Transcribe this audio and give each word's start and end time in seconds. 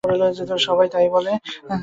সবাই 0.67 0.87
তাই 0.93 1.07
বলে। 1.09 1.31